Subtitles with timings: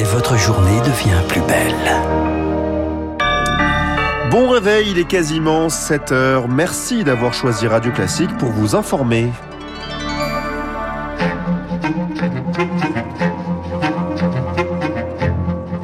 [0.00, 1.74] et votre journée devient plus belle.
[4.30, 6.48] Bon réveil, il est quasiment 7 heures.
[6.48, 9.28] Merci d'avoir choisi Radio Classique pour vous informer.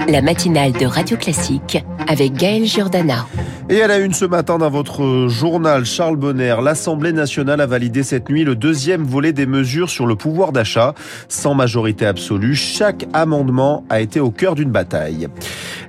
[0.09, 3.27] La matinale de Radio Classique avec Gaël Giordana.
[3.69, 8.05] Et à la une ce matin dans votre journal, Charles Bonner, l'Assemblée nationale a validé
[8.05, 10.95] cette nuit le deuxième volet des mesures sur le pouvoir d'achat.
[11.29, 15.27] Sans majorité absolue, chaque amendement a été au cœur d'une bataille.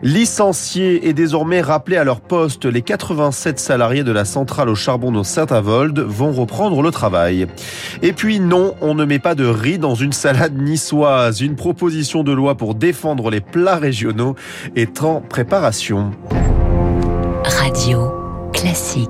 [0.02, 5.12] Licenciés et désormais rappelés à leur poste, les 87 salariés de la centrale au charbon
[5.12, 7.46] de Saint-Avold vont reprendre le travail.
[8.02, 11.42] Et puis non, on ne met pas de riz dans une salade niçoise.
[11.42, 14.34] Une proposition de loi pour défendre les plats régionaux
[14.76, 16.12] est en préparation.
[17.48, 18.12] Radio
[18.52, 19.10] Classique.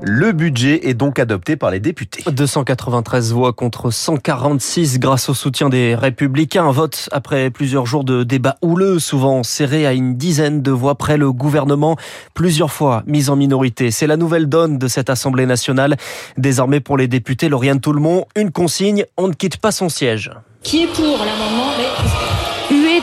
[0.00, 2.22] Le budget est donc adopté par les députés.
[2.30, 6.68] 293 voix contre 146 grâce au soutien des républicains.
[6.68, 10.94] Un vote après plusieurs jours de débats houleux, souvent serrés à une dizaine de voix
[10.94, 11.16] près.
[11.16, 11.96] Le gouvernement,
[12.34, 13.90] plusieurs fois mis en minorité.
[13.90, 15.96] C'est la nouvelle donne de cette Assemblée nationale.
[16.36, 20.30] Désormais pour les députés, Lauriane Toulmont, une consigne, on ne quitte pas son siège.
[20.62, 21.72] Qui est pour l'amendement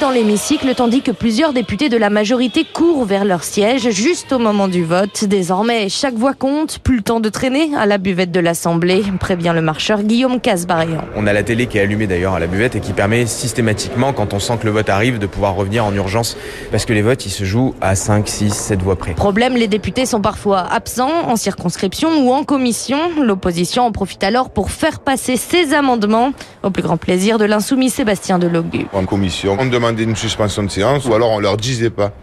[0.02, 4.40] Dans l'hémicycle tandis que plusieurs députés de la majorité courent vers leur siège juste au
[4.40, 5.24] moment du vote.
[5.26, 9.52] Désormais, chaque voix compte, plus le temps de traîner à la buvette de l'Assemblée, prévient
[9.56, 11.06] le marcheur Guillaume Casbarian.
[11.16, 14.14] On a la télé qui est allumée d'ailleurs à la buvette et qui permet systématiquement,
[14.14, 16.38] quand on sent que le vote arrive, de pouvoir revenir en urgence
[16.72, 19.14] parce que les votes, ils se jouent à 5, 6, 7 voix près.
[19.14, 22.98] Problème, les députés sont parfois absents en circonscription ou en commission.
[23.22, 26.34] L'opposition en profite alors pour faire passer ses amendements
[26.64, 28.88] au plus grand plaisir de l'insoumis Sébastien Delogu.
[28.92, 32.14] En commission, on demandait une suspension de séance ou alors on leur disait pas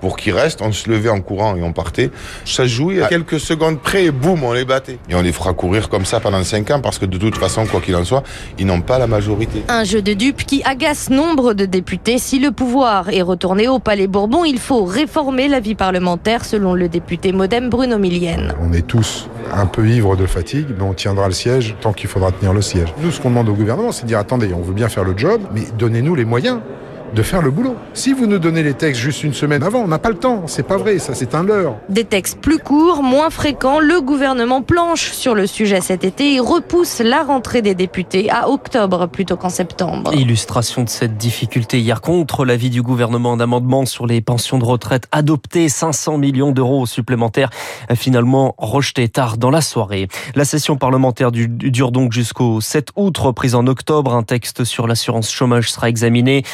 [0.00, 2.10] pour qu'ils restent, on se levait en courant et on partait.
[2.44, 4.98] Ça jouait à quelques secondes près et boum, on les battait.
[5.08, 7.66] Et on les fera courir comme ça pendant 5 ans parce que de toute façon,
[7.66, 8.22] quoi qu'il en soit,
[8.58, 9.62] ils n'ont pas la majorité.
[9.68, 12.18] Un jeu de dupes qui agace nombre de députés.
[12.18, 16.74] Si le pouvoir est retourné au Palais Bourbon, il faut réformer la vie parlementaire selon
[16.74, 18.54] le député modem Bruno Millienne.
[18.62, 22.08] On est tous un peu ivres de fatigue, mais on tiendra le siège tant qu'il
[22.08, 22.94] faudra tenir le siège.
[23.02, 25.12] Nous, ce qu'on demande au gouvernement, c'est de dire attendez, on veut bien faire le
[25.16, 26.60] job, mais donnez-nous les moyens
[27.14, 27.76] de faire le boulot.
[27.94, 30.44] Si vous nous donnez les textes juste une semaine avant, on n'a pas le temps.
[30.46, 31.76] C'est pas vrai, ça c'est un leurre.
[31.88, 36.40] Des textes plus courts, moins fréquents, le gouvernement planche sur le sujet cet été et
[36.40, 40.14] repousse la rentrée des députés à octobre plutôt qu'en septembre.
[40.14, 45.06] Illustration de cette difficulté hier contre l'avis du gouvernement d'amendement sur les pensions de retraite
[45.12, 47.50] adopté 500 millions d'euros supplémentaires
[47.94, 50.08] finalement rejeté tard dans la soirée.
[50.34, 54.14] La session parlementaire dure donc jusqu'au 7 août, reprise en octobre.
[54.14, 56.44] Un texte sur l'assurance chômage sera examiné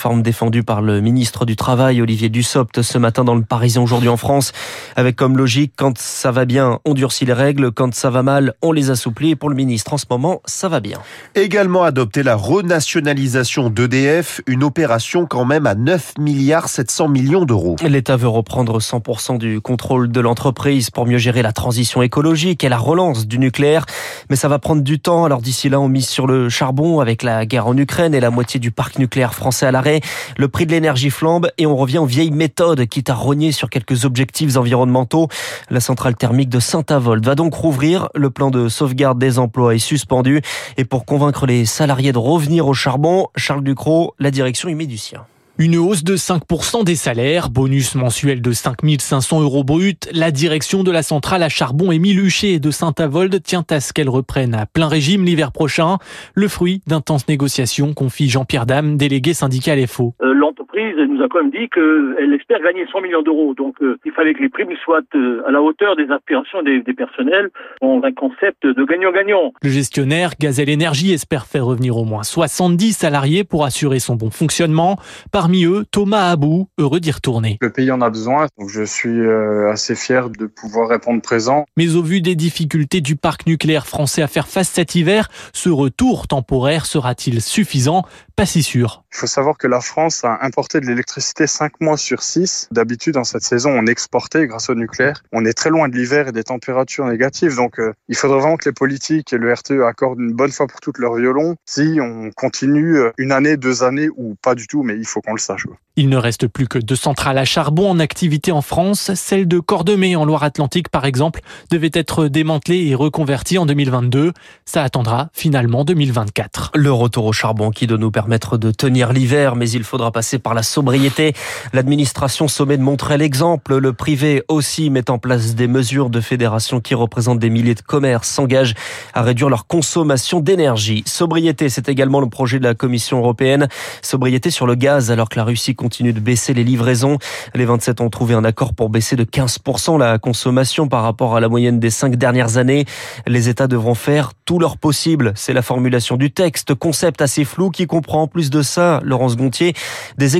[0.00, 4.08] réforme défendue par le ministre du Travail, Olivier Dussopt, ce matin dans le Parisien aujourd'hui
[4.08, 4.52] en France,
[4.96, 8.54] avec comme logique, quand ça va bien, on durcit les règles, quand ça va mal,
[8.62, 9.32] on les assouplit.
[9.32, 10.96] Et pour le ministre, en ce moment, ça va bien.
[11.34, 17.76] Également adopté la renationalisation d'EDF, une opération quand même à 9 milliards 700 millions d'euros.
[17.86, 22.70] L'État veut reprendre 100% du contrôle de l'entreprise pour mieux gérer la transition écologique et
[22.70, 23.84] la relance du nucléaire.
[24.30, 25.26] Mais ça va prendre du temps.
[25.26, 28.30] Alors d'ici là, on mise sur le charbon avec la guerre en Ukraine et la
[28.30, 29.89] moitié du parc nucléaire français à l'arrêt.
[30.36, 33.70] Le prix de l'énergie flambe et on revient aux vieilles méthodes, quitte à rogner sur
[33.70, 35.28] quelques objectifs environnementaux.
[35.70, 38.08] La centrale thermique de Saint-Avold va donc rouvrir.
[38.14, 40.42] Le plan de sauvegarde des emplois est suspendu.
[40.76, 44.86] Et pour convaincre les salariés de revenir au charbon, Charles Ducrot, la direction y met
[44.86, 45.24] du sien.
[45.60, 50.08] Une hausse de 5% des salaires, bonus mensuel de 5500 euros brut.
[50.10, 54.08] La direction de la centrale à charbon Émile Huchet de Saint-Avold tient à ce qu'elle
[54.08, 55.98] reprenne à plein régime l'hiver prochain.
[56.32, 60.14] Le fruit d'intenses négociations, confie Jean-Pierre Dame, délégué syndical FO.
[60.22, 60.32] Euh,
[60.72, 63.54] L'entreprise nous a quand même dit qu'elle espère gagner 100 millions d'euros.
[63.54, 66.80] Donc euh, il fallait que les primes soient euh, à la hauteur des aspirations des,
[66.82, 67.50] des personnels
[67.80, 69.52] dans un concept de gagnant-gagnant.
[69.62, 74.30] Le gestionnaire Gazelle Énergie espère faire revenir au moins 70 salariés pour assurer son bon
[74.30, 74.96] fonctionnement.
[75.32, 77.58] Parmi eux, Thomas Abou, heureux d'y retourner.
[77.60, 81.64] Le pays en a besoin, donc je suis euh, assez fier de pouvoir répondre présent.
[81.76, 85.68] Mais au vu des difficultés du parc nucléaire français à faire face cet hiver, ce
[85.68, 88.04] retour temporaire sera-t-il suffisant?
[88.36, 89.02] Pas si sûr.
[89.12, 92.68] Il faut savoir que la France a importé de l'électricité 5 mois sur 6.
[92.70, 95.22] D'habitude, dans cette saison, on exportait grâce au nucléaire.
[95.32, 98.58] On est très loin de l'hiver et des températures négatives, donc euh, il faudrait vraiment
[98.58, 101.56] que les politiques et le RTE accordent une bonne fois pour toutes leur violon.
[101.64, 105.22] Si on continue euh, une année, deux années ou pas du tout, mais il faut
[105.22, 105.64] qu'on le sache.
[105.96, 109.12] Il ne reste plus que deux centrales à charbon en activité en France.
[109.14, 111.40] Celle de Cordemais en Loire-Atlantique, par exemple,
[111.70, 114.32] devait être démantelée et reconvertie en 2022.
[114.64, 116.72] Ça attendra finalement 2024.
[116.74, 120.38] Le retour au charbon qui doit nous permettre de tenir l'hiver, mais il faudra passer
[120.38, 121.34] par la sobriété.
[121.72, 123.76] L'administration sommet de montrer l'exemple.
[123.78, 127.80] Le privé aussi met en place des mesures de fédération qui représentent des milliers de
[127.80, 128.74] commerces, s'engagent
[129.14, 131.02] à réduire leur consommation d'énergie.
[131.06, 133.68] Sobriété, c'est également le projet de la Commission européenne.
[134.02, 137.18] Sobriété sur le gaz alors que la Russie continue de baisser les livraisons.
[137.54, 141.40] Les 27 ont trouvé un accord pour baisser de 15% la consommation par rapport à
[141.40, 142.84] la moyenne des cinq dernières années.
[143.26, 145.32] Les États devront faire tout leur possible.
[145.36, 149.36] C'est la formulation du texte, concept assez flou qui comprend en plus de ça, Laurence
[149.36, 149.74] Gontier,
[150.18, 150.36] des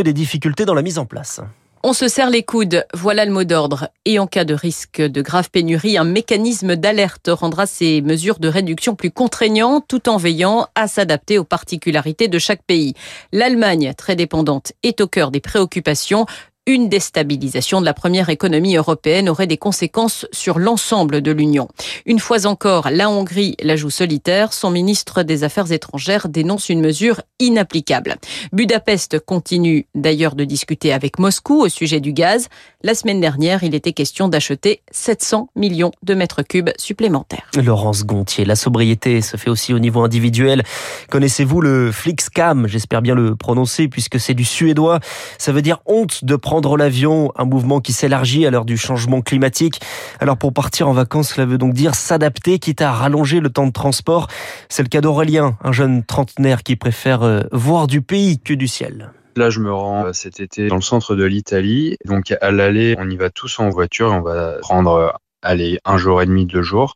[0.00, 1.40] et des difficultés dans la mise en place.
[1.86, 3.90] On se serre les coudes, voilà le mot d'ordre.
[4.06, 8.48] Et en cas de risque de grave pénurie, un mécanisme d'alerte rendra ces mesures de
[8.48, 12.94] réduction plus contraignantes tout en veillant à s'adapter aux particularités de chaque pays.
[13.32, 16.24] L'Allemagne, très dépendante, est au cœur des préoccupations
[16.66, 21.68] une déstabilisation de la première économie européenne aurait des conséquences sur l'ensemble de l'Union.
[22.06, 24.54] Une fois encore, la Hongrie la joue solitaire.
[24.54, 28.16] Son ministre des Affaires étrangères dénonce une mesure inapplicable.
[28.52, 32.48] Budapest continue d'ailleurs de discuter avec Moscou au sujet du gaz.
[32.82, 37.50] La semaine dernière, il était question d'acheter 700 millions de mètres cubes supplémentaires.
[37.62, 40.62] Laurence Gontier, la sobriété se fait aussi au niveau individuel.
[41.10, 42.66] Connaissez-vous le Flixcam?
[42.68, 45.00] J'espère bien le prononcer puisque c'est du suédois.
[45.36, 48.76] Ça veut dire honte de prendre prendre l'avion, un mouvement qui s'élargit à l'heure du
[48.76, 49.80] changement climatique.
[50.20, 53.66] Alors pour partir en vacances, cela veut donc dire s'adapter, quitte à rallonger le temps
[53.66, 54.28] de transport.
[54.68, 58.68] C'est le cas d'Aurélien, un jeune trentenaire qui préfère euh, voir du pays que du
[58.68, 59.10] ciel.
[59.34, 61.96] Là, je me rends euh, cet été dans le centre de l'Italie.
[62.04, 65.10] Donc, à l'aller, on y va tous en voiture et on va prendre, euh,
[65.42, 66.94] aller un jour et demi, deux jours.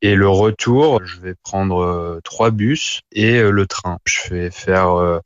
[0.00, 3.98] Et le retour, je vais prendre trois bus et le train.
[4.04, 5.20] Je vais faire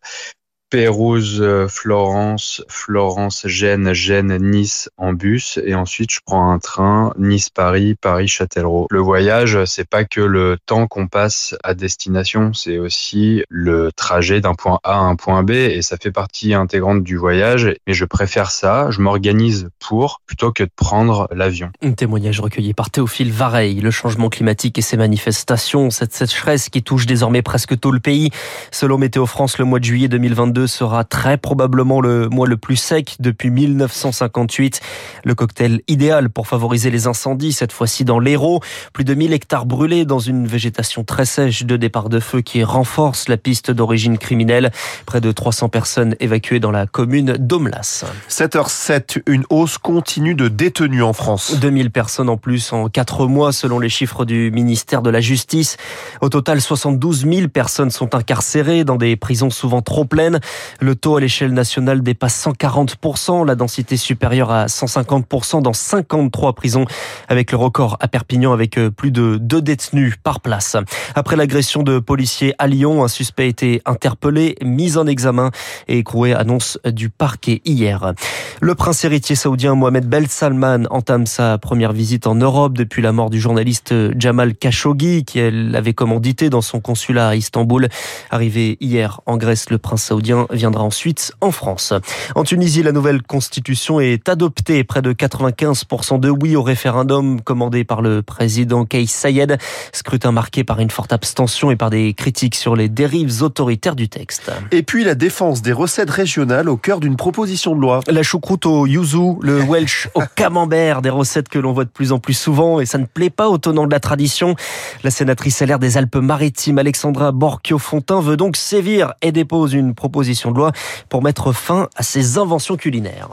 [0.68, 7.12] Pérouse, euh, Florence, Florence, Gênes, Gênes, Nice en bus et ensuite je prends un train
[7.18, 8.88] Nice-Paris, Paris-Châtellerault.
[8.90, 14.40] Le voyage, c'est pas que le temps qu'on passe à destination, c'est aussi le trajet
[14.40, 17.72] d'un point A à un point B et ça fait partie intégrante du voyage.
[17.86, 21.70] Mais je préfère ça, je m'organise pour plutôt que de prendre l'avion.
[21.80, 23.80] Un témoignage recueilli par Théophile Vareille.
[23.80, 28.30] Le changement climatique et ses manifestations, cette sécheresse qui touche désormais presque tout le pays.
[28.72, 32.76] Selon Météo France, le mois de juillet 2022 sera très probablement le mois le plus
[32.76, 34.80] sec depuis 1958.
[35.24, 38.60] Le cocktail idéal pour favoriser les incendies, cette fois-ci dans l'Hérault.
[38.94, 42.64] Plus de 1000 hectares brûlés dans une végétation très sèche de départ de feu qui
[42.64, 44.70] renforce la piste d'origine criminelle.
[45.04, 48.04] Près de 300 personnes évacuées dans la commune d'Omlas.
[48.30, 51.58] 7h07, une hausse continue de détenus en France.
[51.60, 55.76] 2000 personnes en plus en 4 mois selon les chiffres du ministère de la Justice.
[56.20, 60.40] Au total, 72 000 personnes sont incarcérées dans des prisons souvent trop pleines.
[60.80, 66.84] Le taux à l'échelle nationale dépasse 140%, la densité supérieure à 150% dans 53 prisons,
[67.28, 70.76] avec le record à Perpignan avec euh, plus de deux détenus par place.
[71.14, 75.50] Après l'agression de policiers à Lyon, un suspect a été interpellé, mis en examen
[75.88, 78.12] et écroué, annonce du parquet hier.
[78.60, 83.12] Le prince héritier saoudien Mohamed Bel Salman entame sa première visite en Europe depuis la
[83.12, 87.88] mort du journaliste Jamal Khashoggi, qui avait commandité dans son consulat à Istanbul.
[88.30, 91.92] Arrivé hier en Grèce, le prince saoudien viendra ensuite en France.
[92.34, 94.84] En Tunisie, la nouvelle constitution est adoptée.
[94.84, 99.58] Près de 95% de oui au référendum commandé par le président Kais Sayed.
[99.92, 104.08] Scrutin marqué par une forte abstention et par des critiques sur les dérives autoritaires du
[104.08, 104.50] texte.
[104.72, 108.00] Et puis la défense des recettes régionales au cœur d'une proposition de loi.
[108.08, 112.12] La choucroute au yuzu, le welsh au camembert, des recettes que l'on voit de plus
[112.12, 114.54] en plus souvent et ça ne plaît pas aux tenants de la tradition.
[115.02, 120.56] La sénatrice LR des Alpes-Maritimes, Alexandra Borchio-Fontin, veut donc sévir et dépose une proposition de
[120.56, 120.72] loi
[121.08, 123.28] pour mettre fin à ces inventions culinaires.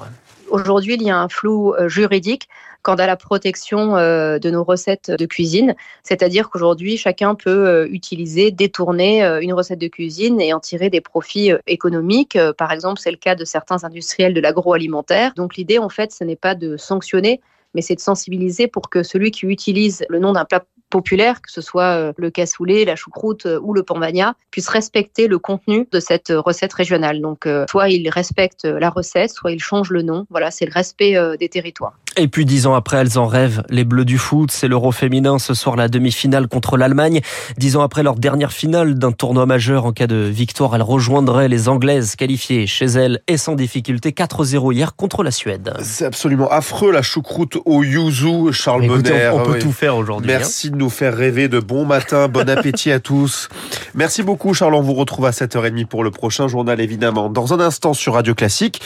[0.49, 2.47] Aujourd'hui, il y a un flou euh, juridique
[2.83, 5.73] quant à la protection euh, de nos recettes de cuisine.
[6.03, 11.01] C'est-à-dire qu'aujourd'hui, chacun peut euh, utiliser, détourner une recette de cuisine et en tirer des
[11.01, 12.37] profits économiques.
[12.57, 15.33] Par exemple, c'est le cas de certains industriels de l'agroalimentaire.
[15.35, 17.41] Donc l'idée, en fait, ce n'est pas de sanctionner,
[17.73, 21.51] mais c'est de sensibiliser pour que celui qui utilise le nom d'un plat populaire, que
[21.51, 25.87] ce soit euh, le cassoulet, la choucroute euh, ou le pambagna, puisse respecter le contenu
[25.91, 27.19] de cette euh, recette régionale.
[27.19, 30.27] Donc, soit il respecte la recette, soit il change le nom.
[30.29, 31.97] Voilà, c'est le respect des territoires.
[32.15, 33.63] Et puis dix ans après, elles en rêvent.
[33.69, 37.21] Les Bleus du foot, c'est l'Euro féminin ce soir, la demi-finale contre l'Allemagne.
[37.57, 41.47] Dix ans après leur dernière finale d'un tournoi majeur, en cas de victoire, elles rejoindraient
[41.47, 45.73] les Anglaises qualifiées chez elles et sans difficulté 4-0 hier contre la Suède.
[45.81, 49.31] C'est absolument affreux la choucroute au yuzu, Charles Bonner.
[49.33, 50.31] On, peut tout faire aujourd'hui.
[50.31, 50.37] Hein.
[50.37, 53.49] Merci de nous faire rêver de bon matin, bon appétit à tous.
[53.95, 57.29] Merci beaucoup Charles, on vous retrouve à 7h30 pour le prochain journal évidemment.
[57.29, 58.81] Dans un instant sur Radio Classique,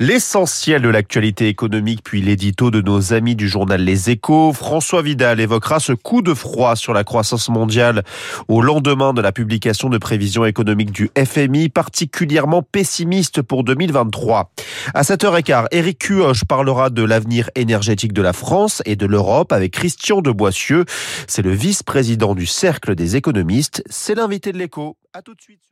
[0.00, 4.52] l'essentiel de l'actualité économique puis l'édito de nos amis du journal Les Échos.
[4.52, 8.02] François Vidal évoquera ce coup de froid sur la croissance mondiale
[8.48, 14.50] au lendemain de la publication de prévisions économiques du FMI, particulièrement pessimiste pour 2023.
[14.94, 19.72] À 7h15, Éric Cuoche parlera de l'avenir énergétique de la France et de l'Europe avec
[19.72, 20.84] Christian de Boissieu.
[21.28, 23.84] C'est le vice-président du Cercle des économistes.
[23.90, 24.96] C'est l'invité de l'écho.
[25.12, 25.62] À tout de suite.